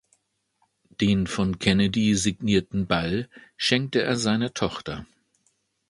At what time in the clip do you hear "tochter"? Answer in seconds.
4.51-5.05